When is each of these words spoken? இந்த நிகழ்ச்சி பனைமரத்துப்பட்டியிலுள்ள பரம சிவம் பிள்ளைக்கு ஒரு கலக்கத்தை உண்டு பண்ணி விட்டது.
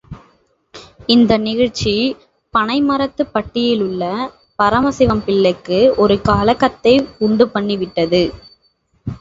இந்த 1.09 1.37
நிகழ்ச்சி 1.37 1.93
பனைமரத்துப்பட்டியிலுள்ள 2.53 4.01
பரம 4.59 4.91
சிவம் 4.91 5.23
பிள்ளைக்கு 5.23 5.79
ஒரு 5.97 6.17
கலக்கத்தை 6.21 6.95
உண்டு 7.19 7.47
பண்ணி 7.49 7.77
விட்டது. 7.77 8.23